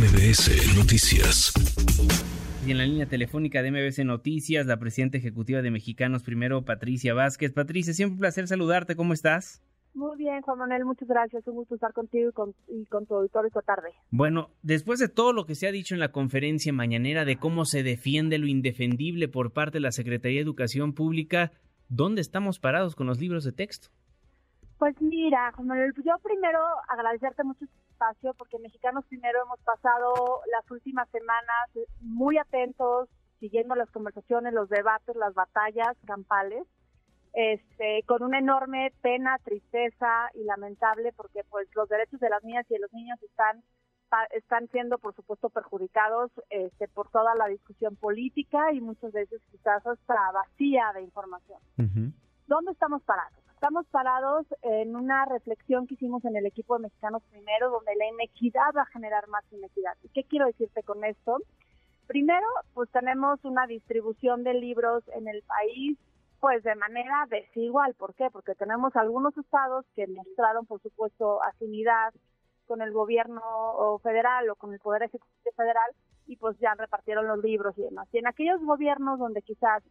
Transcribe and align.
MBS 0.00 0.78
Noticias. 0.78 1.52
Y 2.66 2.70
en 2.70 2.78
la 2.78 2.84
línea 2.84 3.04
telefónica 3.04 3.60
de 3.60 3.70
MBS 3.70 4.02
Noticias, 4.06 4.64
la 4.64 4.78
presidenta 4.78 5.18
ejecutiva 5.18 5.60
de 5.60 5.70
Mexicanos 5.70 6.22
Primero, 6.22 6.64
Patricia 6.64 7.12
Vázquez. 7.12 7.52
Patricia, 7.52 7.92
siempre 7.92 8.14
un 8.14 8.20
placer 8.20 8.48
saludarte. 8.48 8.96
¿Cómo 8.96 9.12
estás? 9.12 9.62
Muy 9.92 10.16
bien, 10.16 10.40
Juan 10.40 10.56
Manuel, 10.56 10.86
muchas 10.86 11.06
gracias. 11.06 11.46
Un 11.46 11.56
gusto 11.56 11.74
estar 11.74 11.92
contigo 11.92 12.30
y 12.30 12.32
con, 12.32 12.54
y 12.68 12.86
con 12.86 13.04
tu 13.04 13.14
auditorio 13.14 13.48
esta 13.48 13.60
tarde. 13.60 13.90
Bueno, 14.10 14.48
después 14.62 15.00
de 15.00 15.10
todo 15.10 15.34
lo 15.34 15.44
que 15.44 15.54
se 15.54 15.66
ha 15.66 15.70
dicho 15.70 15.92
en 15.92 16.00
la 16.00 16.12
conferencia 16.12 16.72
mañanera 16.72 17.26
de 17.26 17.36
cómo 17.36 17.66
se 17.66 17.82
defiende 17.82 18.38
lo 18.38 18.46
indefendible 18.46 19.28
por 19.28 19.52
parte 19.52 19.76
de 19.76 19.82
la 19.82 19.92
Secretaría 19.92 20.38
de 20.38 20.44
Educación 20.44 20.94
Pública, 20.94 21.52
¿dónde 21.90 22.22
estamos 22.22 22.58
parados 22.58 22.96
con 22.96 23.06
los 23.06 23.20
libros 23.20 23.44
de 23.44 23.52
texto? 23.52 23.88
Pues 24.78 24.98
mira, 25.02 25.52
yo 25.58 26.14
primero 26.22 26.58
agradecerte 26.88 27.44
mucho 27.44 27.66
espacio 28.00 28.34
porque 28.34 28.58
mexicanos 28.58 29.04
primero 29.06 29.42
hemos 29.42 29.60
pasado 29.60 30.40
las 30.50 30.70
últimas 30.70 31.08
semanas 31.10 31.70
muy 32.00 32.38
atentos, 32.38 33.08
siguiendo 33.38 33.74
las 33.74 33.90
conversaciones, 33.90 34.54
los 34.54 34.68
debates, 34.68 35.14
las 35.16 35.34
batallas 35.34 35.96
campales, 36.06 36.66
este, 37.32 38.02
con 38.06 38.22
una 38.22 38.38
enorme 38.38 38.92
pena, 39.02 39.36
tristeza 39.44 40.30
y 40.34 40.44
lamentable 40.44 41.12
porque 41.12 41.44
pues 41.48 41.68
los 41.74 41.88
derechos 41.88 42.20
de 42.20 42.30
las 42.30 42.42
niñas 42.42 42.66
y 42.70 42.74
de 42.74 42.80
los 42.80 42.92
niños 42.92 43.22
están 43.22 43.62
están 44.30 44.66
siendo 44.72 44.98
por 44.98 45.14
supuesto 45.14 45.50
perjudicados 45.50 46.32
este, 46.48 46.88
por 46.88 47.08
toda 47.10 47.36
la 47.36 47.46
discusión 47.46 47.94
política 47.94 48.72
y 48.72 48.80
muchas 48.80 49.12
veces 49.12 49.40
quizás 49.52 49.86
hasta 49.86 50.32
vacía 50.32 50.90
de 50.94 51.02
información. 51.02 51.60
¿Dónde 52.48 52.72
estamos 52.72 53.02
parados? 53.04 53.39
Estamos 53.60 53.84
parados 53.88 54.46
en 54.62 54.96
una 54.96 55.26
reflexión 55.26 55.86
que 55.86 55.92
hicimos 55.92 56.24
en 56.24 56.34
el 56.34 56.46
equipo 56.46 56.76
de 56.76 56.84
Mexicanos 56.84 57.22
Primero, 57.30 57.68
donde 57.68 57.94
la 57.94 58.06
inequidad 58.06 58.72
va 58.74 58.80
a 58.80 58.86
generar 58.86 59.28
más 59.28 59.44
inequidad. 59.52 59.98
¿Y 60.02 60.08
qué 60.08 60.24
quiero 60.24 60.46
decirte 60.46 60.82
con 60.82 61.04
esto? 61.04 61.36
Primero, 62.06 62.46
pues 62.72 62.88
tenemos 62.88 63.38
una 63.44 63.66
distribución 63.66 64.44
de 64.44 64.54
libros 64.54 65.04
en 65.08 65.28
el 65.28 65.42
país, 65.42 65.98
pues 66.40 66.62
de 66.62 66.74
manera 66.74 67.26
desigual. 67.28 67.92
¿Por 67.92 68.14
qué? 68.14 68.30
Porque 68.30 68.54
tenemos 68.54 68.96
algunos 68.96 69.36
estados 69.36 69.84
que 69.94 70.06
mostraron, 70.06 70.64
por 70.64 70.80
supuesto, 70.80 71.42
afinidad 71.42 72.14
con 72.66 72.80
el 72.80 72.92
gobierno 72.92 73.42
federal 74.02 74.48
o 74.48 74.54
con 74.54 74.72
el 74.72 74.80
Poder 74.80 75.02
Ejecutivo 75.02 75.52
Federal 75.54 75.90
y 76.26 76.36
pues 76.36 76.58
ya 76.60 76.72
repartieron 76.76 77.28
los 77.28 77.44
libros 77.44 77.76
y 77.76 77.82
demás. 77.82 78.08
Y 78.10 78.20
en 78.20 78.26
aquellos 78.26 78.62
gobiernos 78.62 79.18
donde 79.18 79.42
quizás 79.42 79.82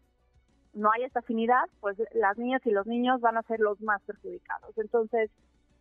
no 0.74 0.92
hay 0.92 1.04
esta 1.04 1.20
afinidad, 1.20 1.64
pues 1.80 1.98
las 2.14 2.38
niñas 2.38 2.62
y 2.66 2.72
los 2.72 2.86
niños 2.86 3.22
van 3.22 3.38
a 3.38 3.44
ser 3.44 3.60
los 3.60 3.80
más 3.82 4.02
perjudicados. 4.04 4.78
Entonces, 4.78 5.32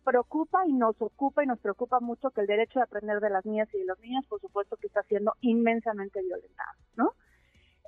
preocupa 0.03 0.65
y 0.65 0.73
nos 0.73 0.99
ocupa 1.01 1.43
y 1.43 1.47
nos 1.47 1.59
preocupa 1.59 1.99
mucho 1.99 2.31
que 2.31 2.41
el 2.41 2.47
derecho 2.47 2.79
de 2.79 2.83
aprender 2.83 3.19
de 3.19 3.29
las 3.29 3.45
niñas 3.45 3.69
y 3.73 3.79
de 3.79 3.85
los 3.85 3.99
niños, 3.99 4.25
por 4.27 4.41
supuesto, 4.41 4.77
que 4.77 4.87
está 4.87 5.03
siendo 5.03 5.33
inmensamente 5.41 6.21
violentado, 6.21 6.77
¿no? 6.95 7.13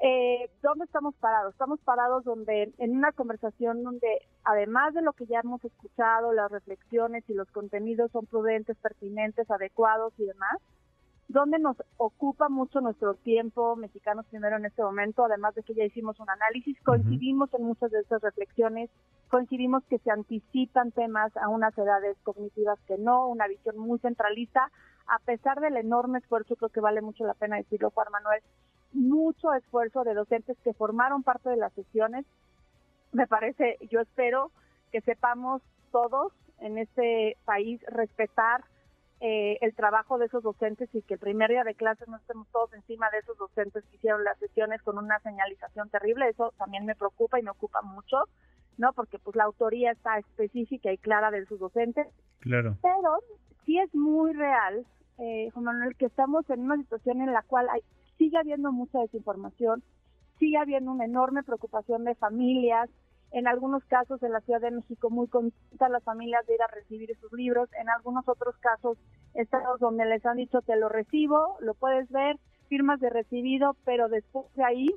Eh, 0.04 0.50
¿Dónde 0.64 0.86
estamos 0.86 1.14
parados? 1.16 1.54
Estamos 1.54 1.80
parados 1.82 2.24
donde 2.24 2.74
en 2.80 2.98
una 2.98 3.12
conversación 3.12 3.84
donde, 3.84 4.08
además 4.44 4.96
de 4.96 5.04
lo 5.04 5.14
que 5.14 5.28
ya 5.28 5.42
hemos 5.42 5.64
escuchado, 5.64 6.34
las 6.34 6.52
reflexiones 6.52 7.24
y 7.30 7.36
los 7.36 7.48
contenidos 7.52 8.12
son 8.12 8.26
prudentes, 8.26 8.78
pertinentes, 8.78 9.50
adecuados 9.52 10.14
y 10.18 10.26
demás, 10.26 10.58
donde 11.32 11.60
nos 11.60 11.78
ocupa 11.98 12.50
mucho 12.50 12.82
nuestro 12.82 13.14
tiempo 13.16 13.76
mexicanos 13.76 14.26
primero 14.28 14.58
en 14.58 14.66
este 14.66 14.84
momento, 14.84 15.26
además 15.26 15.56
de 15.56 15.64
que 15.64 15.74
ya 15.74 15.86
hicimos 15.86 16.20
un 16.20 16.30
análisis, 16.30 16.78
coincidimos 16.84 17.54
en 17.54 17.64
muchas 17.64 17.92
de 17.92 18.00
estas 18.00 18.22
reflexiones, 18.22 18.90
coincidimos 19.30 19.84
que 19.86 20.00
se 20.00 20.12
anticipan 20.12 20.92
temas 20.92 21.36
a 21.38 21.48
unas 21.48 21.78
edades 21.78 22.18
cognitivas 22.24 22.80
que 22.88 22.98
no, 22.98 23.28
una 23.28 23.48
visión 23.48 23.78
muy 23.78 24.00
centralista, 24.00 24.70
a 25.08 25.20
pesar 25.20 25.60
del 25.62 25.78
enorme 25.78 26.20
esfuerzo, 26.20 26.56
creo 26.56 26.70
que 26.70 26.82
vale 26.82 27.02
mucho 27.02 27.26
la 27.26 27.34
pena 27.34 27.58
decirlo, 27.58 27.92
Juan 27.92 28.08
Manuel, 28.12 28.42
mucho 28.94 29.54
esfuerzo 29.54 30.04
de 30.04 30.14
docentes 30.14 30.58
que 30.64 30.74
formaron 30.74 31.24
parte 31.24 31.50
de 31.50 31.58
las 31.58 31.74
sesiones. 31.74 32.26
Me 33.14 33.28
parece, 33.28 33.78
yo 33.90 34.02
espero 34.02 34.52
que 34.92 35.02
sepamos 35.02 35.62
todos 35.92 36.34
en 36.60 36.78
este 36.78 37.38
país 37.46 37.82
respetar 37.88 38.64
eh, 39.24 39.60
el 39.62 39.76
trabajo 39.76 40.18
de 40.18 40.26
esos 40.26 40.42
docentes 40.42 40.90
y 40.94 41.04
que 41.04 41.14
el 41.14 41.20
primer 41.20 41.52
día 41.52 41.64
de 41.64 41.76
clases 41.76 42.08
no 42.08 42.18
estemos 42.18 42.48
todos 42.48 42.74
encima 42.74 43.08
de 43.12 43.20
esos 43.20 43.38
docentes 43.38 43.84
que 43.86 43.98
hicieron 43.98 44.24
las 44.24 44.40
sesiones 44.40 44.82
con 44.82 44.98
una 44.98 45.20
señalización 45.20 45.90
terrible. 45.90 46.28
Eso 46.28 46.54
también 46.58 46.88
me 46.88 46.96
preocupa 46.96 47.40
y 47.40 47.44
me 47.44 47.52
ocupa 47.52 47.84
mucho, 47.84 48.18
¿no? 48.80 48.94
Porque 48.94 49.20
pues 49.20 49.36
la 49.36 49.44
autoría 49.44 49.92
está 49.92 50.18
específica 50.18 50.92
y 50.92 50.98
clara 50.98 51.30
de 51.30 51.46
sus 51.46 51.60
docentes. 51.60 52.08
Claro. 52.40 52.78
Pero 52.82 53.20
sí 53.64 53.78
es 53.78 53.94
muy 53.94 54.34
real, 54.34 54.88
eh, 55.20 55.52
Juan 55.54 55.66
Manuel, 55.66 55.96
que 55.98 56.08
estamos 56.08 56.50
en 56.50 56.62
una 56.62 56.78
situación 56.78 57.22
en 57.22 57.32
la 57.32 57.44
cual 57.44 57.70
hay, 57.70 57.82
sigue 58.18 58.40
habiendo 58.40 58.72
mucha 58.72 59.02
desinformación, 59.02 59.84
sigue 60.40 60.58
habiendo 60.58 60.92
una 60.92 61.06
enorme 61.06 61.44
preocupación 61.44 62.06
de 62.06 62.16
familias, 62.16 62.90
en 63.32 63.48
algunos 63.48 63.84
casos 63.86 64.22
en 64.24 64.32
la 64.32 64.42
Ciudad 64.42 64.62
de 64.62 64.72
México 64.72 65.10
muy 65.10 65.28
contentas 65.28 65.90
las 65.90 66.04
familias 66.04 66.46
de 66.48 66.56
ir 66.56 66.62
a 66.62 66.68
recibir 66.68 67.12
esos 67.12 67.32
libros, 67.34 67.70
en 67.80 67.90
algunos 67.90 68.28
otros 68.28 68.56
casos 68.58 68.98
estados 69.34 69.80
donde 69.80 70.06
les 70.06 70.26
han 70.26 70.38
dicho 70.38 70.62
te 70.62 70.76
lo 70.76 70.90
recibo, 70.90 71.58
lo 71.62 71.74
puedes 71.74 72.10
ver, 72.10 72.38
firmas 72.68 73.00
de 73.00 73.10
recibido, 73.10 73.76
pero 73.86 74.10
después 74.10 74.46
de 74.56 74.64
ahí 74.64 74.88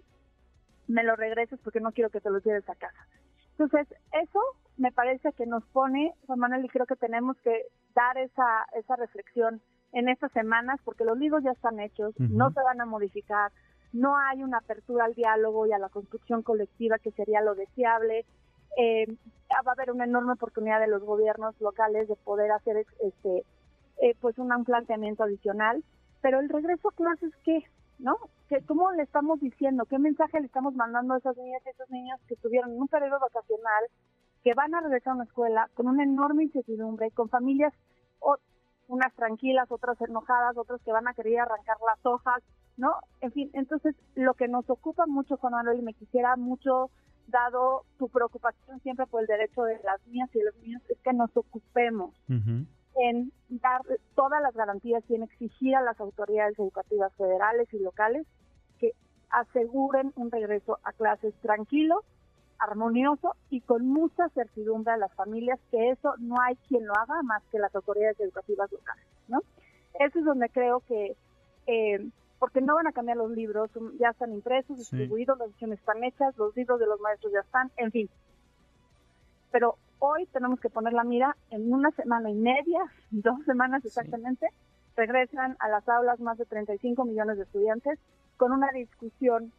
me 0.89 1.05
lo 1.05 1.17
regresas 1.17 1.59
porque 1.61 1.81
no 1.81 1.93
quiero 1.93 2.11
que 2.11 2.21
te 2.21 2.31
lo 2.31 2.39
lleves 2.39 2.69
a 2.69 2.75
casa. 2.75 3.07
Entonces, 3.53 3.87
eso 4.13 4.41
me 4.77 4.91
parece 4.91 5.33
que 5.33 5.47
nos 5.47 5.65
pone, 5.67 6.13
Juan 6.27 6.41
Manuel, 6.41 6.65
y 6.65 6.69
creo 6.69 6.87
que 6.87 6.97
tenemos 6.97 7.37
que 7.39 7.67
dar 7.95 8.19
esa, 8.19 8.67
esa 8.77 8.97
reflexión 8.97 9.63
en 9.93 10.09
estas 10.09 10.33
semanas 10.33 10.81
porque 10.85 11.05
los 11.05 11.17
libros 11.17 11.45
ya 11.45 11.53
están 11.53 11.79
hechos, 11.79 12.15
no 12.19 12.51
se 12.51 12.61
van 12.61 12.81
a 12.81 12.85
modificar, 12.85 13.53
no 13.95 14.19
hay 14.19 14.43
una 14.43 14.59
apertura 14.59 15.05
al 15.05 15.15
diálogo 15.15 15.67
y 15.67 15.73
a 15.73 15.79
la 15.79 15.89
construcción 15.89 16.43
colectiva 16.43 16.99
que 16.99 17.13
sería 17.13 17.41
lo 17.41 17.55
deseable. 17.55 18.27
Eh, 18.77 19.07
va 19.67 19.71
a 19.71 19.73
haber 19.73 19.93
una 19.93 20.05
enorme 20.05 20.33
oportunidad 20.33 20.81
de 20.81 20.89
los 20.89 21.03
gobiernos 21.05 21.59
locales 21.61 22.09
de 22.09 22.17
poder 22.17 22.51
hacer 22.51 22.85
este 23.01 23.45
eh, 23.99 24.17
pues 24.21 24.37
un 24.39 24.65
planteamiento 24.65 25.23
adicional, 25.23 25.85
pero 26.21 26.41
el 26.41 26.49
regreso 26.49 26.89
a 26.89 26.93
clases 26.93 27.33
qué, 27.45 27.63
¿no? 28.01 28.17
¿Qué, 28.49 28.61
¿Cómo 28.67 28.91
le 28.91 29.05
estamos 29.05 29.41
diciendo? 29.41 29.85
¿Qué 29.85 30.01
mensaje 30.01 30.41
le 30.41 30.47
estamos 30.47 30.75
mandando 30.75 31.15
a 31.15 31.19
esas 31.19 31.37
niñas 31.37 31.63
y 31.65 31.69
esos 31.71 31.89
niños 31.91 32.21
que 32.27 32.35
tuvieron 32.37 32.73
un 32.73 32.89
periodo 32.89 33.21
vacacional, 33.21 33.85
que 34.43 34.55
van 34.55 34.75
a 34.75 34.81
regresar 34.81 35.13
a 35.13 35.15
una 35.15 35.25
escuela 35.25 35.71
con 35.75 35.87
una 35.87 36.03
enorme 36.03 36.43
incertidumbre, 36.43 37.13
con 37.13 37.29
familias, 37.29 37.73
unas 38.89 39.15
tranquilas, 39.15 39.71
otras 39.71 40.01
enojadas, 40.01 40.57
otras 40.57 40.81
que 40.83 40.93
van 40.93 41.07
a 41.07 41.15
querer 41.15 41.41
arrancar 41.41 41.77
las 41.87 42.05
hojas, 42.05 42.43
¿no? 42.77 42.95
En 43.21 43.33
fin, 43.33 43.51
entonces 43.53 43.95
lo 44.15 44.35
que 44.35 44.49
nos 44.49 44.69
ocupa 44.69 45.07
mucho, 45.07 45.37
Juan 45.37 45.53
Manuel, 45.53 45.79
y 45.79 45.83
me 45.83 45.95
quisiera 45.95 46.37
mucho, 46.37 46.91
dado 47.29 47.85
tu 47.99 48.09
preocupación 48.09 48.81
siempre 48.81 49.07
por 49.07 49.23
el 49.23 49.27
derecho 49.27 49.63
de 49.63 49.81
las 49.83 50.05
niñas 50.07 50.29
y 50.35 50.39
de 50.39 50.45
los 50.45 50.57
niños, 50.57 50.83
es 50.89 50.99
que 50.99 51.13
nos 51.13 51.35
ocupemos 51.37 52.15
en 52.97 53.33
dar 53.49 53.81
todas 54.15 54.41
las 54.43 54.55
garantías 54.55 55.03
y 55.09 55.15
en 55.15 55.23
exigir 55.23 55.75
a 55.75 55.83
las 55.83 55.99
autoridades 56.01 56.59
educativas 56.59 57.13
federales 57.15 57.73
y 57.73 57.79
locales 57.79 58.27
que 58.79 58.93
aseguren 59.31 60.13
un 60.17 60.31
regreso 60.31 60.79
a 60.85 60.93
clases 60.93 61.35
tranquilo, 61.43 62.05
armonioso 62.59 63.35
y 63.51 63.61
con 63.63 63.87
mucha 63.87 64.29
certidumbre 64.31 64.93
a 64.93 64.97
las 64.97 65.13
familias 65.15 65.59
que 65.71 65.91
eso 65.91 66.15
no 66.19 66.41
hay 66.41 66.57
quien 66.69 66.87
lo 66.87 66.95
haga 66.95 67.23
más 67.23 67.43
que 67.51 67.59
las 67.59 67.75
autoridades 67.75 68.21
educativas 68.21 68.71
locales, 68.71 69.05
¿no? 69.29 69.41
Eso 69.99 70.19
es 70.19 70.25
donde 70.25 70.49
creo 70.49 70.81
que 70.81 71.17
eh, 71.67 72.09
porque 72.45 72.61
no 72.61 72.75
van 72.75 72.87
a 72.87 72.93
cambiar 72.93 73.17
los 73.17 73.31
libros, 73.31 73.71
ya 73.99 74.11
están 74.11 74.35
impresos, 74.35 74.77
distribuidos, 74.77 75.39
las 75.39 75.49
ediciones 75.49 75.79
están 75.79 76.05
hechas, 76.05 76.37
los 76.37 76.55
libros 76.55 76.79
de 76.79 76.87
los 76.87 77.01
maestros 77.01 77.33
ya 77.33 77.41
están, 77.41 77.71
en 77.79 77.91
fin. 77.91 78.11
Pero 79.51 79.79
hoy 79.99 80.27
tenemos 80.27 80.61
que 80.61 80.69
poner 80.69 80.93
la 80.93 81.05
mira 81.05 81.39
en 81.49 81.73
una 81.73 81.91
semana 81.93 82.29
y 82.29 82.35
media, 82.35 82.83
dos 83.11 83.43
semanas 83.47 83.83
exactamente, 83.87 84.47
regresan 84.95 85.57
a 85.59 85.69
las 85.69 85.89
aulas 85.89 86.21
más 86.21 86.37
de 86.37 86.45
35 86.45 87.07
millones 87.07 87.39
de 87.39 87.45
estudiantes 87.45 87.99
con 88.37 88.53
una 88.53 88.71
discusión 88.73 89.51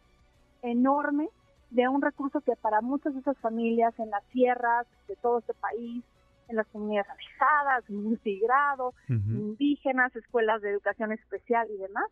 enorme 0.62 1.28
de 1.72 1.88
un 1.88 2.04
recurso 2.04 2.42
que 2.42 2.56
para 2.56 2.82
muchas 2.82 3.16
de 3.16 3.22
esas 3.22 3.38
familias 3.40 3.98
en 3.98 4.12
las 4.12 4.24
sierras 4.26 4.86
de 5.08 5.16
todo 5.16 5.40
este 5.40 5.56
país, 5.56 6.04
en 6.50 6.56
las 6.56 6.68
comunidades 6.68 7.10
alejadas, 7.10 7.90
multigrado, 7.90 8.94
indígenas, 9.10 10.16
escuelas 10.16 10.62
de 10.62 10.70
educación 10.70 11.14
especial 11.14 11.68
y 11.72 11.78
demás, 11.78 12.12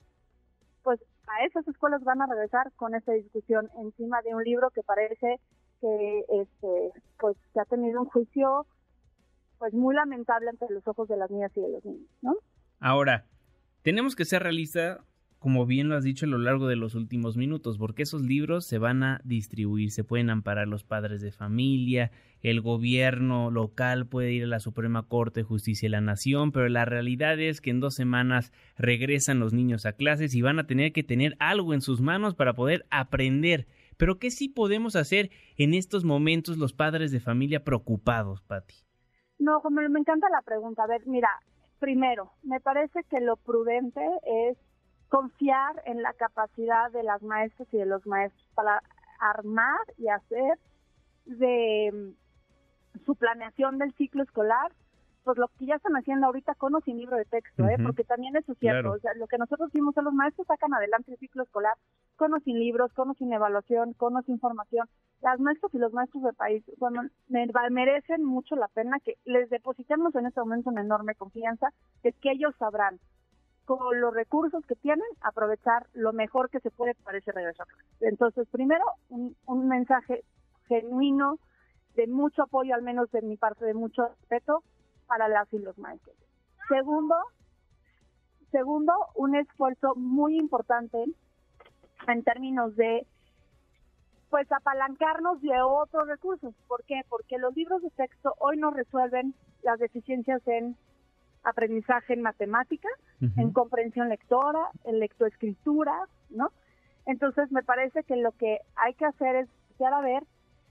pues 0.84 1.00
a 1.28 1.46
esas 1.46 1.68
escuelas 1.68 2.04
van 2.04 2.22
a 2.22 2.28
regresar 2.28 2.72
con 2.76 2.96
esta 2.96 3.14
discusión 3.14 3.70
encima 3.80 4.22
de 4.22 4.36
un 4.36 4.44
libro 4.44 4.70
que 4.72 4.84
parece 4.84 5.40
que 5.82 6.26
este 6.30 6.92
pues 7.20 7.38
se 7.54 7.60
ha 7.60 7.66
tenido 7.66 8.02
un 8.02 8.08
juicio 8.08 8.66
pues 9.58 9.74
muy 9.74 9.96
lamentable 9.96 10.50
ante 10.50 10.66
los 10.70 10.86
ojos 10.88 11.08
de 11.08 11.18
las 11.18 11.32
niñas 11.32 11.52
y 11.56 11.62
de 11.62 11.70
los 11.70 11.86
niños, 11.86 12.10
¿no? 12.22 12.36
Ahora, 12.80 13.26
tenemos 13.82 14.16
que 14.16 14.26
ser 14.26 14.44
realistas 14.44 15.00
como 15.44 15.66
bien 15.66 15.90
lo 15.90 15.98
has 15.98 16.06
dicho 16.06 16.26
a 16.26 16.30
lo 16.30 16.38
largo 16.38 16.70
de 16.70 16.78
los 16.78 16.96
últimos 16.96 17.36
minutos, 17.36 17.78
porque 17.78 18.04
esos 18.04 18.22
libros 18.22 18.66
se 18.66 18.78
van 18.78 19.04
a 19.04 19.20
distribuir, 19.26 19.92
se 19.92 20.06
pueden 20.06 20.30
amparar 20.30 20.70
los 20.70 20.86
padres 20.86 21.20
de 21.20 21.34
familia, 21.34 22.12
el 22.40 22.62
gobierno 22.62 23.52
local 23.52 24.08
puede 24.08 24.32
ir 24.32 24.46
a 24.46 24.48
la 24.48 24.62
Suprema 24.62 25.06
Corte 25.06 25.42
de 25.42 25.44
Justicia 25.44 25.88
de 25.88 25.92
la 25.92 26.00
Nación, 26.00 26.54
pero 26.54 26.70
la 26.70 26.86
realidad 26.86 27.38
es 27.42 27.60
que 27.60 27.72
en 27.72 27.82
dos 27.82 27.94
semanas 27.94 28.54
regresan 28.78 29.42
los 29.42 29.52
niños 29.52 29.86
a 29.86 29.92
clases 29.92 30.34
y 30.34 30.42
van 30.42 30.60
a 30.60 30.66
tener 30.66 30.94
que 30.94 31.04
tener 31.04 31.36
algo 31.40 31.74
en 31.74 31.82
sus 31.82 32.00
manos 32.00 32.36
para 32.36 32.54
poder 32.54 32.86
aprender. 32.90 33.68
Pero 33.98 34.20
¿qué 34.20 34.32
sí 34.32 34.48
podemos 34.48 34.96
hacer 34.96 35.30
en 35.58 35.74
estos 35.74 36.06
momentos 36.06 36.58
los 36.58 36.72
padres 36.72 37.12
de 37.12 37.20
familia 37.20 37.66
preocupados, 37.66 38.42
Patti? 38.44 38.76
No, 39.40 39.60
como 39.60 39.82
me 39.82 40.00
encanta 40.00 40.30
la 40.30 40.42
pregunta. 40.42 40.84
A 40.84 40.88
ver, 40.88 41.02
mira, 41.06 41.28
primero, 41.80 42.32
me 42.44 42.62
parece 42.62 43.02
que 43.10 43.20
lo 43.20 43.36
prudente 43.36 44.00
es 44.50 44.58
confiar 45.14 45.80
en 45.86 46.02
la 46.02 46.12
capacidad 46.14 46.92
de 46.92 47.04
las 47.04 47.22
maestras 47.22 47.68
y 47.72 47.78
de 47.78 47.86
los 47.86 48.04
maestros 48.08 48.50
para 48.56 48.82
armar 49.20 49.80
y 49.96 50.08
hacer 50.08 50.58
de 51.26 51.92
mm, 51.94 53.04
su 53.06 53.16
planeación 53.16 53.78
del 53.78 53.94
ciclo 53.94 54.24
escolar 54.24 54.72
pues 55.24 55.38
lo 55.38 55.50
que 55.50 55.68
ya 55.68 55.76
están 55.76 55.94
haciendo 55.94 56.26
ahorita 56.26 56.56
con 56.56 56.74
o 56.74 56.82
sin 56.82 56.98
libro 56.98 57.16
de 57.16 57.26
texto, 57.26 57.64
¿eh? 57.64 57.78
porque 57.82 58.04
también 58.04 58.36
eso 58.36 58.52
es 58.52 58.58
cierto, 58.58 58.92
o 58.92 59.00
sea, 59.00 59.14
lo 59.14 59.28
que 59.28 59.38
nosotros 59.38 59.72
vimos 59.72 59.98
a 59.98 60.02
los 60.02 60.14
maestros 60.14 60.48
sacan 60.48 60.74
adelante 60.74 61.12
el 61.12 61.18
ciclo 61.18 61.44
escolar 61.44 61.76
con 62.18 62.34
o 62.34 62.40
sin 62.40 62.60
libros, 62.60 62.92
con 62.94 63.12
o 63.12 63.14
sin 63.14 63.32
evaluación, 63.32 63.94
con 63.94 64.18
o 64.18 64.22
sin 64.24 64.40
formación. 64.40 64.88
Las 65.22 65.40
maestras 65.40 65.74
y 65.74 65.78
los 65.78 65.94
maestros 65.94 66.24
del 66.24 66.34
país 66.34 66.64
bueno, 66.78 67.04
merecen 67.30 68.26
mucho 68.26 68.56
la 68.56 68.68
pena 68.68 69.00
que 69.00 69.18
les 69.24 69.50
depositemos 69.50 70.14
en 70.16 70.26
este 70.26 70.42
momento 70.42 70.72
una 70.72 70.82
enorme 70.82 71.16
confianza 71.16 71.70
de 72.02 72.12
que 72.12 72.32
ellos 72.32 72.54
sabrán 72.60 73.00
con 73.66 74.00
los 74.00 74.14
recursos 74.14 74.66
que 74.66 74.76
tienen, 74.76 75.06
aprovechar 75.22 75.88
lo 75.94 76.14
mejor 76.14 76.50
que 76.50 76.60
se 76.60 76.72
puede 76.72 76.96
para 76.96 77.18
ese 77.18 77.32
regreso. 77.32 77.64
Entonces, 78.02 78.48
primero, 78.52 78.84
un, 79.10 79.36
un 79.46 79.68
mensaje 79.68 80.24
genuino 80.68 81.40
de 81.96 82.08
mucho 82.08 82.44
apoyo, 82.44 82.76
al 82.76 82.82
menos 82.82 83.12
de 83.12 83.22
mi 83.22 83.38
parte, 83.38 83.66
de 83.66 83.74
mucho 83.74 84.08
respeto 84.08 84.64
para 85.08 85.28
las 85.28 85.52
y 85.54 85.60
los 85.60 85.78
maestros. 85.78 86.16
Segundo, 86.68 87.16
segundo, 88.52 88.94
un 89.16 89.36
esfuerzo 89.36 89.96
muy 89.96 90.38
importante 90.38 91.04
en 92.08 92.24
términos 92.24 92.76
de 92.76 93.06
pues 94.30 94.52
apalancarnos 94.52 95.42
de 95.42 95.62
otros 95.62 96.08
recursos. 96.08 96.56
¿Por 96.68 96.84
qué? 96.86 97.02
Porque 97.08 97.38
los 97.38 97.56
libros 97.56 97.84
de 97.84 97.92
texto 97.92 98.34
hoy 98.40 98.58
no 98.58 98.72
resuelven 98.72 99.36
las 99.62 99.78
deficiencias 99.78 100.42
en 100.48 100.76
aprendizaje 101.44 102.14
en 102.14 102.22
matemática, 102.22 102.90
en 103.20 103.52
comprensión 103.52 104.10
lectora, 104.10 104.70
en 104.84 105.00
lectoescritura, 105.00 106.08
¿no? 106.30 106.52
Entonces 107.06 107.52
me 107.52 107.64
parece 107.64 108.04
que 108.04 108.16
lo 108.16 108.32
que 108.32 108.60
hay 108.76 108.94
que 108.94 109.06
hacer 109.06 109.36
es 109.36 109.50
empezar 109.72 109.94
a 109.94 110.02
ver 110.02 110.24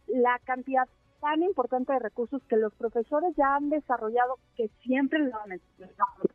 la 0.07 0.39
cantidad 0.45 0.89
tan 1.21 1.43
importante 1.43 1.93
de 1.93 2.01
recursos 2.01 2.43
que 2.49 2.57
los 2.57 2.75
profesores 2.75 3.35
ya 3.37 3.55
han 3.55 3.71
desarrollado 3.71 4.39
que 4.57 4.69
siempre 4.83 5.21
lo 5.21 5.37
han 5.41 5.61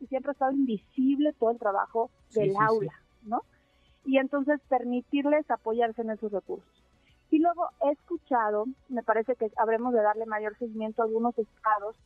siempre 0.08 0.30
ha 0.30 0.32
estado 0.32 0.52
invisible 0.52 1.34
todo 1.34 1.50
el 1.50 1.58
trabajo 1.58 2.10
del 2.34 2.56
aula, 2.56 2.94
¿no? 3.22 3.42
Y 4.06 4.18
entonces 4.18 4.60
permitirles 4.68 5.50
apoyarse 5.50 6.00
en 6.00 6.10
esos 6.10 6.32
recursos. 6.32 6.66
Y 7.30 7.38
luego 7.40 7.68
he 7.84 7.90
escuchado, 7.90 8.64
me 8.88 9.02
parece 9.02 9.36
que 9.36 9.50
habremos 9.58 9.92
de 9.92 10.00
darle 10.00 10.24
mayor 10.24 10.56
seguimiento 10.56 11.02
a 11.02 11.04
algunos 11.04 11.36
estados 11.38 11.96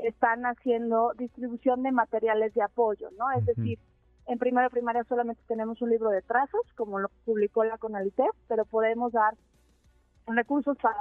que 0.00 0.08
están 0.08 0.44
haciendo 0.46 1.12
distribución 1.16 1.82
de 1.82 1.92
materiales 1.92 2.54
de 2.54 2.62
apoyo, 2.62 3.10
¿no? 3.18 3.30
Es 3.32 3.46
decir, 3.46 3.78
en 4.26 4.38
primera 4.38 4.70
primaria 4.70 5.04
solamente 5.04 5.42
tenemos 5.46 5.80
un 5.82 5.90
libro 5.90 6.10
de 6.10 6.22
trazos, 6.22 6.62
como 6.76 6.98
lo 6.98 7.08
publicó 7.24 7.64
la 7.64 7.78
CONALITEP, 7.78 8.32
pero 8.48 8.64
podemos 8.64 9.12
dar 9.12 9.34
recursos 10.26 10.76
para 10.78 10.96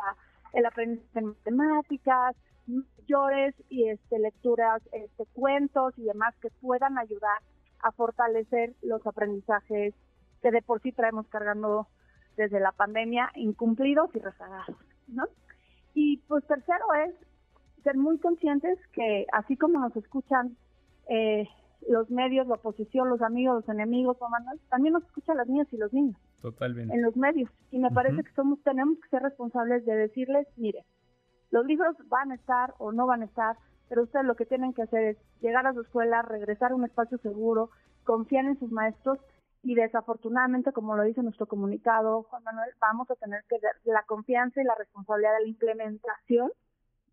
el 0.54 0.66
aprendizaje 0.66 1.10
de 1.14 1.22
matemáticas, 1.22 2.36
mayores 2.68 3.56
y 3.70 3.90
este, 3.90 4.20
lecturas, 4.20 4.82
este, 4.92 5.26
cuentos 5.34 5.98
y 5.98 6.04
demás 6.04 6.36
que 6.42 6.50
puedan 6.62 6.98
ayudar 6.98 7.40
a 7.80 7.92
fortalecer 7.92 8.74
los 8.82 9.06
aprendizajes 9.06 9.94
que 10.42 10.52
de 10.52 10.62
por 10.62 10.82
sí 10.82 10.92
traemos 10.92 11.28
cargando 11.28 11.88
desde 12.36 12.60
la 12.60 12.72
pandemia, 12.72 13.30
incumplidos 13.36 14.10
y 14.16 14.20
rezagados, 14.20 14.78
¿no? 15.08 15.24
Y 15.94 16.18
pues 16.28 16.46
tercero 16.48 16.86
es 17.06 17.16
ser 17.84 17.98
muy 17.98 18.18
conscientes 18.18 18.80
que 18.94 19.26
así 19.32 19.58
como 19.58 19.80
nos 19.80 19.96
escuchan 19.96 20.56
eh, 21.10 21.48
los 21.90 22.10
medios, 22.10 22.48
la 22.48 22.56
oposición, 22.56 23.10
los 23.10 23.22
amigos, 23.22 23.66
los 23.66 23.70
enemigos, 23.70 24.18
también 24.70 24.94
nos 24.94 25.04
escuchan 25.04 25.38
las 25.38 25.48
niñas 25.48 25.68
y 25.72 25.78
los 25.78 25.92
niños. 25.94 26.18
Totalmente. 26.42 26.94
En 26.94 27.02
los 27.02 27.16
medios. 27.16 27.50
Y 27.72 27.80
me 27.80 27.92
parece 27.92 28.24
que 28.24 28.32
somos, 28.34 28.62
tenemos 28.64 28.98
que 29.00 29.10
ser 29.10 29.22
responsables 29.22 29.86
de 29.86 29.96
decirles, 29.96 30.48
mire, 30.58 30.86
los 31.52 31.66
libros 31.66 31.96
van 32.08 32.32
a 32.32 32.36
estar 32.36 32.74
o 32.80 32.92
no 32.92 33.06
van 33.06 33.22
a 33.22 33.26
estar, 33.26 33.58
pero 33.90 34.04
ustedes 34.04 34.26
lo 34.26 34.36
que 34.36 34.46
tienen 34.46 34.74
que 34.74 34.84
hacer 34.84 35.04
es 35.04 35.18
llegar 35.42 35.68
a 35.68 35.74
su 35.74 35.82
escuela, 35.82 36.22
regresar 36.22 36.72
a 36.72 36.76
un 36.76 36.86
espacio 36.86 37.18
seguro, 37.20 37.70
confiar 38.04 38.46
en 38.46 38.58
sus 38.60 38.72
maestros 38.72 39.20
y 39.62 39.76
desafortunadamente, 39.76 40.74
como 40.74 40.96
lo 40.96 41.04
dice 41.04 41.24
nuestro 41.24 41.46
comunicado, 41.46 42.24
Juan 42.24 42.44
Manuel, 42.44 42.72
vamos 42.82 43.10
a 43.10 43.16
tener 43.16 43.44
que 43.48 43.60
dar 43.60 43.74
la 43.86 44.04
confianza 44.04 44.62
y 44.62 44.66
la 44.66 44.76
responsabilidad 44.76 45.34
de 45.38 45.44
la 45.44 45.48
implementación 45.48 46.52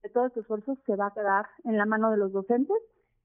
de 0.03 0.09
todos 0.09 0.29
estos 0.29 0.43
esfuerzos 0.43 0.79
se 0.87 0.97
va 0.97 1.09
a 1.09 1.15
quedar 1.15 1.47
en 1.65 1.77
la 1.77 1.87
mano 1.87 2.11
de 2.11 2.17
los 2.17 2.33
docentes 2.33 2.77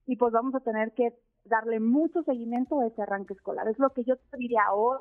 y 0.05 0.17
pues 0.17 0.33
vamos 0.33 0.53
a 0.55 0.59
tener 0.59 0.93
que 0.93 1.13
darle 1.45 1.79
mucho 1.79 2.23
seguimiento 2.23 2.79
a 2.79 2.87
ese 2.87 3.01
arranque 3.01 3.33
escolar. 3.33 3.67
Es 3.67 3.79
lo 3.79 3.91
que 3.91 4.03
yo 4.03 4.15
te 4.17 4.37
diría 4.37 4.71
hoy 4.73 4.99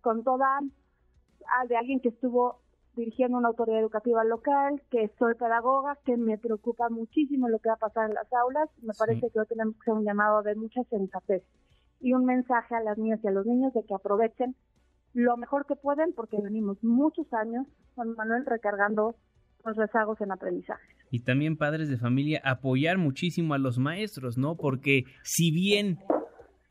con 0.00 0.24
toda 0.24 0.60
ah, 0.60 1.66
de 1.66 1.76
alguien 1.76 2.00
que 2.00 2.10
estuvo 2.10 2.60
dirigiendo 2.94 3.38
una 3.38 3.48
autoridad 3.48 3.80
educativa 3.80 4.24
local, 4.24 4.82
que 4.90 5.10
soy 5.18 5.34
pedagoga, 5.34 5.96
que 6.04 6.16
me 6.16 6.38
preocupa 6.38 6.88
muchísimo 6.88 7.48
lo 7.48 7.58
que 7.58 7.68
va 7.68 7.74
a 7.74 7.78
pasar 7.78 8.08
en 8.08 8.14
las 8.14 8.32
aulas. 8.32 8.68
Me 8.82 8.94
parece 8.94 9.30
que 9.30 9.40
hoy 9.40 9.46
tenemos 9.46 9.74
que 9.76 9.82
hacer 9.82 9.94
un 9.94 10.04
llamado 10.04 10.42
de 10.42 10.54
mucha 10.54 10.82
sensatez 10.84 11.42
y 12.00 12.12
un 12.14 12.24
mensaje 12.24 12.74
a 12.74 12.80
las 12.80 12.98
niñas 12.98 13.20
y 13.22 13.28
a 13.28 13.30
los 13.30 13.46
niños 13.46 13.72
de 13.74 13.84
que 13.84 13.94
aprovechen 13.94 14.54
lo 15.12 15.36
mejor 15.36 15.66
que 15.66 15.76
pueden 15.76 16.12
porque 16.12 16.40
venimos 16.40 16.82
muchos 16.82 17.32
años, 17.32 17.66
Juan 17.94 18.14
Manuel, 18.14 18.46
recargando 18.46 19.14
los 19.64 19.76
rezagos 19.76 20.20
en 20.20 20.32
aprendizaje. 20.32 20.82
Y 21.10 21.20
también 21.20 21.56
padres 21.56 21.88
de 21.88 21.96
familia 21.96 22.40
apoyar 22.44 22.98
muchísimo 22.98 23.54
a 23.54 23.58
los 23.58 23.78
maestros, 23.78 24.38
¿no? 24.38 24.56
Porque 24.56 25.04
si 25.22 25.50
bien 25.50 25.98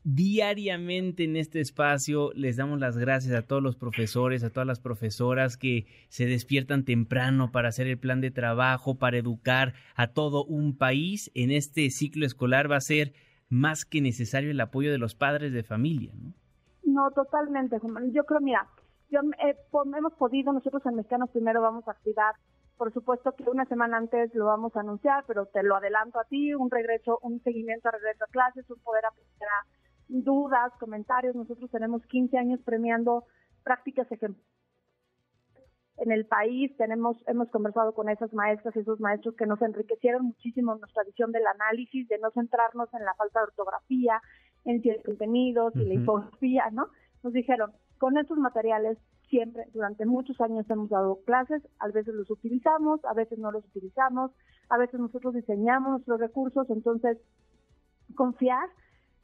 diariamente 0.04 1.26
en 1.26 1.36
este 1.36 1.60
espacio 1.60 2.32
les 2.34 2.56
damos 2.58 2.80
las 2.80 2.98
gracias 2.98 3.38
a 3.38 3.46
todos 3.46 3.62
los 3.62 3.76
profesores, 3.76 4.44
a 4.44 4.50
todas 4.50 4.66
las 4.66 4.80
profesoras 4.80 5.58
que 5.58 5.86
se 6.08 6.26
despiertan 6.26 6.86
temprano 6.86 7.52
para 7.52 7.70
hacer 7.70 7.88
el 7.88 8.00
plan 8.00 8.22
de 8.22 8.32
trabajo, 8.32 8.96
para 8.96 9.18
educar 9.18 9.74
a 9.96 10.08
todo 10.08 10.46
un 10.46 10.78
país, 10.78 11.32
en 11.36 11.52
este 11.52 11.90
ciclo 11.90 12.26
escolar 12.26 12.72
va 12.72 12.78
a 12.78 12.82
ser 12.82 13.14
más 13.50 13.84
que 13.84 14.02
necesario 14.02 14.52
el 14.52 14.62
apoyo 14.62 14.92
de 14.92 15.00
los 15.00 15.16
padres 15.16 15.52
de 15.52 15.64
familia, 15.64 16.14
¿no? 16.16 16.34
No, 16.84 17.12
totalmente, 17.12 17.78
Yo 18.12 18.24
creo, 18.24 18.40
mira, 18.42 18.68
yo, 19.12 19.20
eh, 19.46 19.56
hemos 19.98 20.14
podido, 20.14 20.52
nosotros 20.54 20.84
en 20.86 20.96
Mexicanos 20.96 21.30
primero 21.30 21.62
vamos 21.62 21.88
a 21.88 21.92
activar 21.92 22.36
por 22.80 22.94
supuesto 22.94 23.34
que 23.34 23.44
una 23.50 23.66
semana 23.66 23.98
antes 23.98 24.34
lo 24.34 24.46
vamos 24.46 24.74
a 24.74 24.80
anunciar, 24.80 25.26
pero 25.28 25.48
te 25.48 25.64
lo 25.64 25.76
adelanto 25.76 26.18
a 26.18 26.24
ti, 26.24 26.54
un 26.54 26.72
regreso, 26.72 27.20
un 27.22 27.44
seguimiento 27.44 27.90
a 27.90 27.92
regreso 27.92 28.24
a 28.24 28.32
clases, 28.32 28.70
un 28.70 28.80
poder 28.80 29.06
aprender 29.06 29.50
a 29.50 29.68
dudas, 30.08 30.72
comentarios. 30.80 31.36
Nosotros 31.36 31.70
tenemos 31.72 32.02
15 32.06 32.38
años 32.38 32.62
premiando 32.64 33.26
prácticas 33.66 34.10
ejemplares 34.10 34.48
en 35.98 36.14
el 36.14 36.26
país. 36.26 36.72
Tenemos, 36.78 37.18
hemos 37.28 37.50
conversado 37.50 37.94
con 37.94 38.08
esas 38.08 38.32
maestras 38.32 38.74
y 38.78 38.80
esos 38.80 39.02
maestros 39.02 39.36
que 39.36 39.46
nos 39.46 39.62
enriquecieron 39.62 40.28
muchísimo 40.28 40.74
nuestra 40.76 41.04
visión 41.04 41.34
del 41.34 41.48
análisis, 41.48 42.08
de 42.08 42.18
no 42.20 42.32
centrarnos 42.32 42.88
en 42.94 43.04
la 43.04 43.14
falta 43.16 43.42
de 43.42 43.48
ortografía, 43.48 44.22
en 44.64 44.82
ciertos 44.82 45.04
contenidos 45.04 45.76
y 45.76 45.84
la 45.84 45.96
infografía, 45.96 46.70
¿no? 46.72 46.88
Nos 47.24 47.34
dijeron, 47.34 47.74
con 47.98 48.18
estos 48.18 48.38
materiales 48.38 48.98
siempre, 49.30 49.66
durante 49.74 50.06
muchos 50.06 50.40
años 50.42 50.70
hemos 50.70 50.90
dado 50.90 51.20
clases, 51.26 51.62
a 51.80 51.88
veces 51.88 52.14
los 52.14 52.30
utilizamos, 52.30 53.04
a 53.06 53.14
veces 53.14 53.38
no 53.40 53.52
los 53.52 53.64
utilizamos, 53.66 54.32
a 54.70 54.78
veces 54.78 55.00
nosotros 55.00 55.34
diseñamos 55.36 55.92
nuestros 55.92 56.20
recursos, 56.20 56.70
entonces 56.70 57.18
confiar 58.16 58.68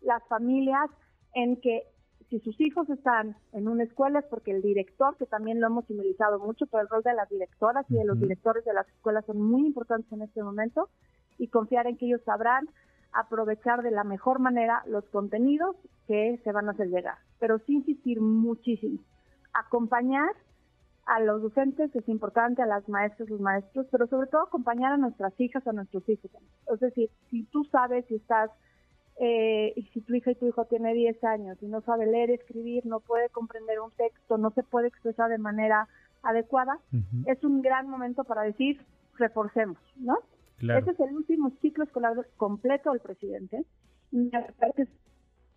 las 0.02 0.24
familias 0.28 0.90
en 1.34 1.60
que 1.60 1.84
si 2.30 2.40
sus 2.40 2.60
hijos 2.62 2.90
están 2.90 3.36
en 3.52 3.68
una 3.68 3.84
escuela 3.84 4.20
es 4.20 4.26
porque 4.26 4.52
el 4.52 4.62
director, 4.62 5.16
que 5.18 5.26
también 5.26 5.60
lo 5.60 5.68
hemos 5.68 5.86
simbolizado 5.86 6.40
mucho, 6.40 6.66
pero 6.68 6.82
el 6.82 6.90
rol 6.90 7.04
de 7.04 7.14
las 7.14 7.30
directoras 7.30 7.86
y 7.90 7.96
de 7.96 8.06
los 8.06 8.20
directores 8.20 8.64
de 8.66 8.74
las 8.74 8.88
escuelas 8.88 9.26
son 9.26 9.42
muy 9.42 9.66
importantes 9.66 10.12
en 10.12 10.22
este 10.22 10.42
momento, 10.42 10.90
y 11.38 11.50
confiar 11.50 11.86
en 11.88 11.98
que 11.98 12.06
ellos 12.06 12.22
sabrán 12.24 12.70
aprovechar 13.12 13.82
de 13.82 13.92
la 13.92 14.04
mejor 14.04 14.40
manera 14.40 14.84
los 14.88 15.06
contenidos 15.06 15.76
que 16.08 16.40
se 16.44 16.52
van 16.52 16.68
a 16.68 16.72
hacer 16.72 16.88
llegar, 16.88 17.18
pero 17.40 17.60
sí 17.60 17.74
insistir 17.74 18.22
muchísimo 18.22 19.00
acompañar 19.56 20.30
a 21.06 21.20
los 21.20 21.42
docentes 21.42 21.96
es 21.96 22.10
importante, 22.10 22.62
a 22.62 22.66
las 22.66 22.88
maestras, 22.90 23.30
los 23.30 23.40
maestros, 23.40 23.88
pero 23.92 24.08
sobre 24.08 24.28
todo 24.28 24.44
acompañar 24.44 24.94
a 24.94 24.98
nuestras 24.98 25.40
hijas, 25.40 25.66
a 25.68 25.72
nuestros 25.72 26.08
hijos. 26.10 26.32
Es 26.72 26.80
decir, 26.80 27.10
si 27.30 27.44
tú 27.44 27.64
sabes 27.66 28.06
si 28.08 28.16
estás 28.16 28.50
eh, 29.18 29.72
y 29.76 29.84
si 29.94 30.02
tu 30.02 30.16
hija 30.16 30.32
y 30.32 30.36
tu 30.36 30.48
hijo 30.48 30.66
tiene 30.66 30.94
10 30.94 31.24
años 31.24 31.58
y 31.62 31.68
no 31.68 31.82
sabe 31.82 32.06
leer, 32.06 32.32
escribir, 32.32 32.86
no 32.86 33.00
puede 33.00 33.30
comprender 33.30 33.80
un 33.80 33.92
texto, 33.92 34.38
no 34.38 34.52
se 34.52 34.64
puede 34.64 34.88
expresar 34.88 35.30
de 35.30 35.38
manera 35.38 35.88
adecuada, 36.24 36.80
es 37.28 37.44
un 37.44 37.62
gran 37.62 37.88
momento 37.88 38.24
para 38.24 38.42
decir, 38.42 38.82
reforcemos, 39.18 39.78
¿no? 39.96 40.18
Ese 40.58 40.92
es 40.92 41.00
el 41.00 41.16
último 41.16 41.52
ciclo 41.62 41.84
escolar 41.84 42.16
completo 42.38 42.92
del 42.92 43.00
presidente. 43.00 43.64
Y 44.12 44.32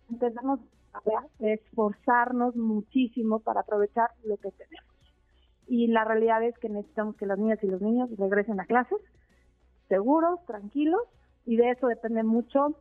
intentamos 0.09 0.59
esforzarnos 1.39 2.55
muchísimo 2.55 3.39
para 3.39 3.61
aprovechar 3.61 4.09
lo 4.23 4.37
que 4.37 4.51
tenemos. 4.51 4.89
Y 5.67 5.87
la 5.87 6.03
realidad 6.03 6.43
es 6.43 6.57
que 6.57 6.69
necesitamos 6.69 7.15
que 7.15 7.25
las 7.25 7.37
niñas 7.37 7.59
y 7.61 7.67
los 7.67 7.81
niños 7.81 8.09
regresen 8.17 8.59
a 8.59 8.65
clases 8.65 8.99
seguros, 9.87 10.39
tranquilos, 10.45 11.01
y 11.45 11.57
de 11.57 11.71
eso 11.71 11.87
depende 11.87 12.23
mucho 12.23 12.75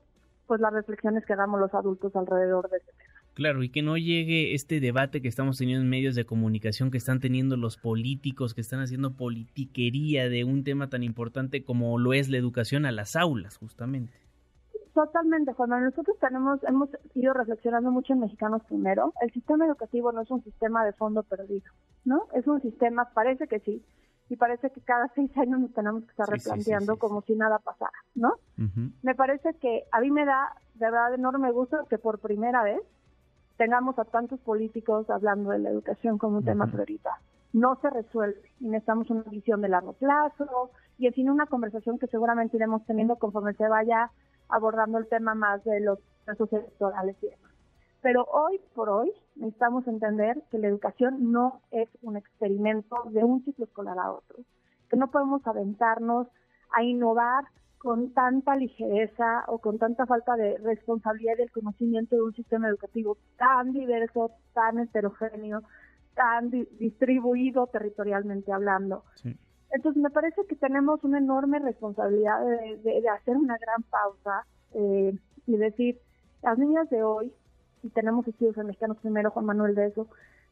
pues 0.47 0.61
las 0.61 0.73
reflexiones 0.73 1.25
que 1.27 1.37
damos 1.37 1.61
los 1.61 1.75
adultos 1.75 2.15
alrededor 2.17 2.71
de 2.71 2.79
este 2.79 2.93
tema. 2.93 3.15
Claro, 3.35 3.63
y 3.63 3.69
que 3.69 3.83
no 3.83 3.97
llegue 3.97 4.55
este 4.55 4.81
debate 4.81 5.23
que 5.23 5.29
estamos 5.29 5.59
teniendo 5.59 5.85
en 5.85 5.91
medios 5.91 6.17
de 6.17 6.25
comunicación, 6.25 6.91
que 6.91 6.99
están 6.99 7.21
teniendo 7.21 7.57
los 7.57 7.77
políticos, 7.77 8.53
que 8.53 8.63
están 8.63 8.81
haciendo 8.81 9.15
politiquería 9.17 10.29
de 10.29 10.43
un 10.43 10.65
tema 10.65 10.89
tan 10.89 11.05
importante 11.05 11.63
como 11.63 11.99
lo 11.99 12.15
es 12.15 12.29
la 12.29 12.39
educación 12.39 12.85
a 12.85 12.91
las 12.91 13.15
aulas, 13.15 13.57
justamente. 13.57 14.13
Totalmente, 14.99 15.53
Juan 15.53 15.71
Nosotros 15.71 16.19
tenemos, 16.19 16.59
hemos 16.65 16.89
ido 17.15 17.33
reflexionando 17.33 17.93
mucho 17.93 18.15
en 18.15 18.19
Mexicanos 18.19 18.65
Primero. 18.65 19.13
El 19.21 19.31
sistema 19.31 19.65
educativo 19.65 20.11
no 20.11 20.23
es 20.23 20.31
un 20.33 20.43
sistema 20.43 20.85
de 20.85 20.93
fondo 20.93 21.23
perdido, 21.23 21.71
¿no? 22.05 22.27
Es 22.35 22.49
un 22.49 22.61
sistema, 22.61 23.09
parece 23.15 23.47
que 23.47 23.61
sí, 23.61 23.81
y 24.29 24.35
parece 24.35 24.71
que 24.71 24.81
cada 24.81 25.07
seis 25.15 25.31
años 25.39 25.61
nos 25.61 25.73
tenemos 25.73 26.03
que 26.03 26.11
estar 26.11 26.29
replanteando 26.29 26.97
como 26.97 27.23
si 27.23 27.37
nada 27.37 27.61
pasara, 27.61 27.93
¿no? 28.17 28.39
Me 29.03 29.15
parece 29.15 29.55
que 29.61 29.85
a 29.93 30.01
mí 30.01 30.11
me 30.11 30.25
da 30.25 30.53
de 30.75 30.87
verdad 30.87 31.15
enorme 31.15 31.53
gusto 31.53 31.87
que 31.89 31.99
por 31.99 32.19
primera 32.19 32.65
vez 32.65 32.81
tengamos 33.57 33.97
a 34.01 34.05
tantos 34.05 34.41
políticos 34.41 35.09
hablando 35.11 35.51
de 35.51 35.61
la 35.61 35.71
educación 35.71 36.19
como 36.19 36.39
un 36.39 36.45
tema 36.45 36.67
prioritario. 36.67 37.23
No 37.53 37.79
se 37.81 37.89
resuelve 37.89 38.51
y 38.59 38.65
necesitamos 38.65 39.09
una 39.11 39.23
visión 39.31 39.63
de 39.63 39.69
largo 39.69 39.93
plazo 39.93 40.73
y 40.99 41.07
en 41.07 41.15
fin 41.15 41.31
una 41.31 41.47
conversación 41.47 42.01
que 42.01 42.09
seguramente 42.09 42.57
iremos 42.57 42.85
teniendo 42.85 43.15
conforme 43.15 43.55
se 43.55 43.69
vaya 43.69 44.11
abordando 44.49 44.99
el 44.99 45.09
tema 45.09 45.35
más 45.35 45.65
de 45.65 45.81
los 45.81 45.99
procesos 46.25 46.53
electorales 46.53 47.17
y 47.23 47.27
demás. 47.27 47.53
Pero 48.01 48.25
hoy 48.25 48.61
por 48.75 48.89
hoy 48.89 49.13
necesitamos 49.37 49.87
entender 49.89 50.43
que 50.51 50.59
la 50.59 50.69
educación 50.69 51.33
no 51.33 51.61
es 51.71 51.89
un 52.03 52.17
experimento 52.17 52.97
de 53.11 53.25
un 53.25 53.45
ciclo 53.45 53.65
escolar 53.65 53.99
a 53.99 54.13
otro, 54.13 54.39
que 54.89 54.97
no 54.97 55.11
podemos 55.11 55.45
aventarnos 55.47 56.29
a 56.71 56.83
innovar 56.83 57.45
con 57.79 58.13
tanta 58.13 58.57
ligereza 58.57 59.45
o 59.47 59.59
con 59.59 59.79
tanta 59.79 60.05
falta 60.07 60.37
de 60.37 60.59
responsabilidad 60.59 61.37
del 61.37 61.51
conocimiento 61.51 62.17
de 62.17 62.23
un 62.23 62.35
sistema 62.35 62.69
educativo 62.69 63.17
tan 63.37 63.73
diverso, 63.73 64.33
tan 64.53 64.79
heterogéneo, 64.81 65.63
tan 66.15 66.51
distribuido 66.51 67.69
territorialmente 67.69 68.53
hablando. 68.53 69.05
Entonces 69.71 70.03
me 70.03 70.11
parece 70.11 70.45
que 70.47 70.57
tenemos 70.57 71.05
una 71.05 71.19
enorme 71.19 71.59
responsabilidad 71.59 72.41
de, 72.83 73.09
hacer 73.09 73.37
una 73.37 73.57
gran 73.59 73.83
pausa 73.83 74.47
eh, 74.75 75.15
y 75.47 75.57
decir, 75.57 75.99
las 76.43 76.59
niñas 76.59 76.89
de 76.91 77.03
hoy 77.03 77.33
y 77.83 77.91
tenemos 77.91 78.27
estudios 78.27 78.57
en 78.59 78.67
mexicanos 78.67 78.97
primero, 78.99 79.31
Juan 79.31 79.47
Manuel, 79.47 79.75
de 79.75 79.87
eso, 79.87 80.09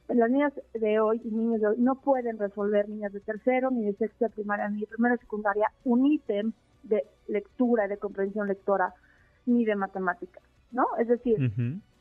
las 0.09 0.31
niñas 0.31 0.53
de 0.75 1.01
hoy 1.01 1.21
y 1.25 1.31
niños 1.31 1.61
de 1.61 1.67
hoy 1.69 1.77
no 1.79 1.97
pueden 1.97 2.39
resolver, 2.39 2.89
niñas 2.89 3.13
de 3.13 3.21
tercero, 3.21 3.71
ni 3.71 3.85
de 3.85 3.95
sexto 3.95 4.27
de 4.27 4.31
primaria, 4.31 4.69
ni 4.69 4.81
de 4.81 4.87
primera 4.87 5.17
secundaria, 5.17 5.71
un 5.85 6.07
ítem 6.07 6.53
de 6.85 7.05
lectura, 7.27 7.89
de 7.89 7.97
comprensión 7.97 8.47
lectora, 8.47 8.95
ni 9.47 9.65
de 9.65 9.75
matemáticas, 9.75 10.43
¿no? 10.71 10.87
Es 10.99 11.09
decir, 11.09 11.53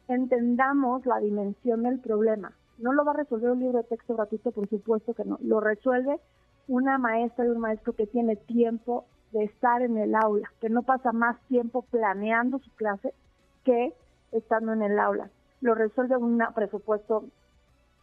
entendamos 0.08 1.06
la 1.06 1.20
dimensión 1.20 1.84
del 1.84 2.00
problema. 2.00 2.52
No 2.78 2.94
lo 2.94 3.06
va 3.06 3.14
a 3.14 3.18
resolver 3.18 3.52
un 3.52 3.60
libro 3.60 3.80
de 3.80 3.86
texto 3.86 4.16
gratuito, 4.16 4.52
por 4.52 4.68
supuesto 4.70 5.14
que 5.14 5.26
no. 5.26 5.40
Lo 5.42 5.60
resuelve 5.60 6.20
una 6.68 6.98
maestra 6.98 7.46
y 7.46 7.50
un 7.50 7.60
maestro 7.60 7.94
que 7.94 8.08
tiene 8.08 8.36
tiempo 8.36 9.06
de 9.32 9.44
estar 9.44 9.82
en 9.82 9.98
el 9.98 10.16
aula, 10.16 10.52
que 10.62 10.70
no 10.70 10.84
pasa 10.84 11.12
más 11.12 11.40
tiempo 11.48 11.84
planeando 11.84 12.60
su 12.60 12.72
clase 12.72 13.14
que 13.64 13.94
estando 14.32 14.74
en 14.74 14.82
el 14.82 14.98
aula. 15.00 15.30
Lo 15.62 15.76
resuelve 15.76 16.18
un 16.18 16.42
presupuesto 16.54 17.26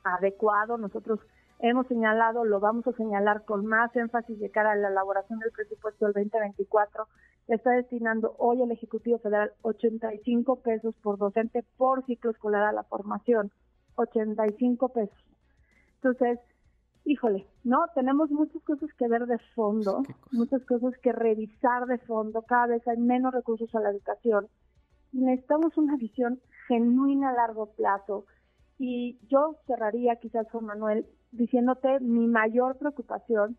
adecuado. 0.04 0.78
Nosotros 0.78 1.21
hemos 1.61 1.87
señalado, 1.87 2.45
lo 2.45 2.61
vamos 2.61 2.87
a 2.87 2.92
señalar 2.92 3.45
con 3.45 3.66
más 3.66 3.95
énfasis 3.97 4.38
de 4.38 4.50
cara 4.50 4.73
a 4.73 4.76
la 4.76 4.88
elaboración 4.88 5.38
del 5.38 5.52
presupuesto 5.52 6.07
del 6.07 6.14
2024. 6.14 7.07
Está 7.49 7.71
destinando 7.71 8.35
hoy 8.38 8.62
el 8.62 8.71
Ejecutivo 8.71 9.19
Federal 9.19 9.52
85 9.62 10.57
pesos 10.57 10.95
por 11.02 11.19
docente 11.19 11.64
por 11.76 12.04
ciclo 12.04 12.31
escolar 12.31 12.64
a 12.64 12.73
la 12.73 12.85
formación. 12.85 13.50
85 13.97 14.88
pesos. 14.90 15.25
Entonces, 15.97 16.38
híjole, 17.04 17.47
¿no? 17.64 17.85
Tenemos 17.94 18.30
muchas 18.30 18.62
cosas 18.62 18.90
que 18.94 19.09
ver 19.09 19.26
de 19.26 19.38
fondo, 19.54 20.02
muchas 20.30 20.62
cosas 20.64 20.97
que 20.99 21.12
revisar 21.12 21.87
de 21.87 21.99
fondo. 21.99 22.42
Cada 22.42 22.66
vez 22.68 22.87
hay 22.87 22.99
menos 22.99 23.32
recursos 23.32 23.75
a 23.75 23.80
la 23.80 23.90
educación 23.90 24.49
necesitamos 25.12 25.76
una 25.76 25.97
visión 25.97 26.40
genuina 26.68 27.30
a 27.30 27.35
largo 27.35 27.66
plazo. 27.75 28.25
Y 28.78 29.18
yo 29.28 29.56
cerraría 29.66 30.16
quizás, 30.16 30.50
Juan 30.50 30.64
Manuel, 30.64 31.06
diciéndote 31.30 32.00
mi 32.00 32.26
mayor 32.26 32.76
preocupación 32.78 33.56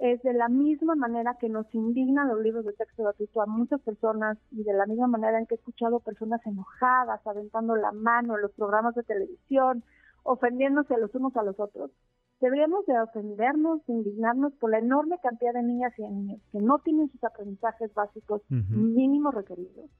es 0.00 0.20
de 0.22 0.32
la 0.32 0.48
misma 0.48 0.96
manera 0.96 1.36
que 1.38 1.48
nos 1.48 1.72
indignan 1.72 2.28
los 2.28 2.40
libros 2.40 2.64
de 2.64 2.72
texto 2.72 3.04
gratuito 3.04 3.40
a 3.40 3.46
muchas 3.46 3.80
personas 3.80 4.36
y 4.50 4.64
de 4.64 4.72
la 4.72 4.86
misma 4.86 5.06
manera 5.06 5.38
en 5.38 5.46
que 5.46 5.54
he 5.54 5.58
escuchado 5.58 6.00
personas 6.00 6.44
enojadas, 6.46 7.24
aventando 7.24 7.76
la 7.76 7.92
mano 7.92 8.34
en 8.34 8.42
los 8.42 8.50
programas 8.52 8.96
de 8.96 9.04
televisión, 9.04 9.84
ofendiéndose 10.24 10.98
los 10.98 11.14
unos 11.14 11.36
a 11.36 11.44
los 11.44 11.60
otros. 11.60 11.92
Deberíamos 12.40 12.84
de 12.86 13.00
ofendernos, 13.00 13.86
de 13.86 13.94
indignarnos 13.94 14.52
por 14.54 14.70
la 14.70 14.78
enorme 14.78 15.18
cantidad 15.22 15.54
de 15.54 15.62
niñas 15.62 15.92
y 15.98 16.02
niños 16.02 16.40
que 16.52 16.58
no 16.60 16.78
tienen 16.80 17.10
sus 17.10 17.22
aprendizajes 17.24 17.92
básicos 17.94 18.42
mínimos 18.48 19.34
requeridos 19.34 19.90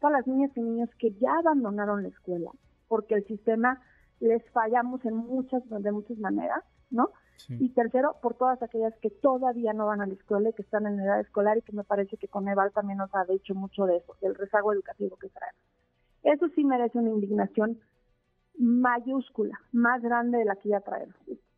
todas 0.00 0.12
las 0.12 0.26
niñas 0.26 0.50
y 0.56 0.60
niños 0.60 0.90
que 0.98 1.12
ya 1.12 1.32
abandonaron 1.38 2.02
la 2.02 2.08
escuela, 2.08 2.50
porque 2.88 3.14
el 3.14 3.24
sistema 3.26 3.80
les 4.20 4.42
fallamos 4.50 5.04
en 5.04 5.16
muchas, 5.16 5.62
de 5.68 5.92
muchas 5.92 6.18
maneras, 6.18 6.64
¿no? 6.90 7.10
Y 7.48 7.68
tercero, 7.70 8.16
por 8.22 8.34
todas 8.34 8.62
aquellas 8.62 8.94
que 9.00 9.10
todavía 9.10 9.74
no 9.74 9.86
van 9.86 10.00
a 10.00 10.06
la 10.06 10.14
escuela 10.14 10.48
y 10.48 10.52
que 10.54 10.62
están 10.62 10.86
en 10.86 10.98
edad 10.98 11.20
escolar 11.20 11.58
y 11.58 11.62
que 11.62 11.72
me 11.72 11.84
parece 11.84 12.16
que 12.16 12.28
Coneval 12.28 12.72
también 12.72 12.98
nos 12.98 13.14
ha 13.14 13.24
dicho 13.26 13.54
mucho 13.54 13.84
de 13.84 13.98
eso, 13.98 14.16
del 14.22 14.34
rezago 14.34 14.72
educativo 14.72 15.16
que 15.16 15.28
traemos. 15.28 15.60
Eso 16.22 16.48
sí 16.54 16.64
merece 16.64 16.98
una 16.98 17.10
indignación 17.10 17.78
mayúscula, 18.58 19.60
más 19.72 20.00
grande 20.02 20.38
de 20.38 20.46
la 20.46 20.56
que 20.56 20.70
ya 20.70 20.80
traemos. 20.80 21.14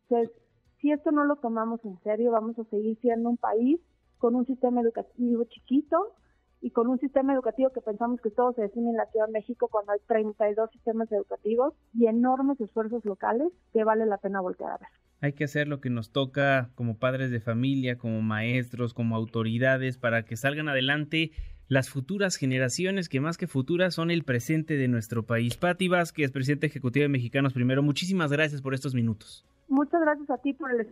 Entonces, 0.09 0.35
si 0.79 0.91
esto 0.91 1.11
no 1.11 1.25
lo 1.25 1.35
tomamos 1.37 1.83
en 1.85 1.99
serio, 2.03 2.31
vamos 2.31 2.57
a 2.57 2.63
seguir 2.65 2.97
siendo 3.01 3.29
un 3.29 3.37
país 3.37 3.79
con 4.17 4.35
un 4.35 4.45
sistema 4.45 4.81
educativo 4.81 5.43
chiquito, 5.45 6.13
y 6.61 6.71
con 6.71 6.87
un 6.87 6.99
sistema 6.99 7.33
educativo 7.33 7.71
que 7.71 7.81
pensamos 7.81 8.19
que 8.21 8.31
todo 8.31 8.53
se 8.53 8.63
define 8.63 8.89
en 8.89 8.97
la 8.97 9.05
Ciudad 9.07 9.27
de 9.27 9.33
México 9.33 9.69
cuando 9.71 9.93
hay 9.93 9.99
32 10.07 10.69
sistemas 10.71 11.11
educativos 11.11 11.73
y 11.93 12.07
enormes 12.07 12.59
esfuerzos 12.59 13.05
locales 13.05 13.47
que 13.71 13.83
vale 13.83 14.05
la 14.05 14.17
pena 14.17 14.41
voltear 14.41 14.71
a 14.71 14.77
ver. 14.77 14.89
Hay 15.21 15.33
que 15.33 15.43
hacer 15.43 15.67
lo 15.67 15.81
que 15.81 15.89
nos 15.89 16.11
toca 16.11 16.69
como 16.75 16.97
padres 16.97 17.29
de 17.31 17.39
familia, 17.39 17.97
como 17.97 18.21
maestros, 18.21 18.93
como 18.93 19.15
autoridades 19.15 19.97
para 19.97 20.23
que 20.23 20.37
salgan 20.37 20.69
adelante 20.69 21.31
las 21.67 21.89
futuras 21.89 22.35
generaciones 22.35 23.09
que 23.09 23.21
más 23.21 23.37
que 23.37 23.47
futuras 23.47 23.93
son 23.93 24.11
el 24.11 24.23
presente 24.23 24.75
de 24.75 24.87
nuestro 24.87 25.23
país. 25.23 25.55
Pati 25.55 25.87
Vázquez, 25.87 26.31
presidente 26.31 26.67
ejecutivo 26.67 27.03
de 27.03 27.09
Mexicanos 27.09 27.53
Primero, 27.53 27.83
muchísimas 27.83 28.31
gracias 28.31 28.61
por 28.61 28.73
estos 28.73 28.95
minutos. 28.95 29.45
Muchas 29.69 30.01
gracias 30.01 30.29
a 30.29 30.37
ti 30.37 30.53
por 30.53 30.71
el 30.71 30.87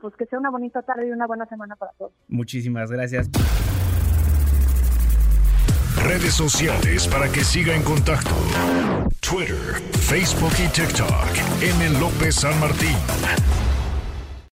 pues 0.00 0.16
que 0.16 0.26
sea 0.26 0.40
una 0.40 0.50
bonita 0.50 0.82
tarde 0.82 1.06
y 1.06 1.12
una 1.12 1.28
buena 1.28 1.46
semana 1.46 1.76
para 1.76 1.92
todos. 1.92 2.12
Muchísimas 2.28 2.90
gracias 2.90 3.30
redes 6.06 6.34
sociales 6.34 7.08
para 7.08 7.28
que 7.30 7.42
siga 7.42 7.74
en 7.74 7.82
contacto: 7.82 8.30
Twitter, 9.20 9.82
Facebook 9.92 10.52
y 10.64 10.68
TikTok. 10.68 11.10
M. 11.62 11.98
López 11.98 12.36
San 12.36 12.58
Martín. 12.60 12.96